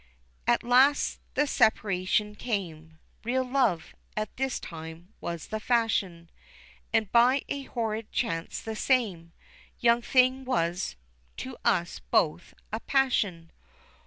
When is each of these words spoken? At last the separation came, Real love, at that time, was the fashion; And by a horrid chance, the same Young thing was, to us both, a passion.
At 0.47 0.63
last 0.63 1.19
the 1.35 1.45
separation 1.45 2.33
came, 2.33 2.97
Real 3.23 3.43
love, 3.43 3.93
at 4.17 4.35
that 4.35 4.59
time, 4.59 5.13
was 5.21 5.49
the 5.49 5.59
fashion; 5.59 6.31
And 6.91 7.11
by 7.11 7.43
a 7.47 7.65
horrid 7.65 8.11
chance, 8.11 8.61
the 8.61 8.75
same 8.75 9.31
Young 9.79 10.01
thing 10.01 10.43
was, 10.43 10.95
to 11.37 11.55
us 11.63 11.99
both, 12.09 12.55
a 12.73 12.79
passion. 12.79 13.51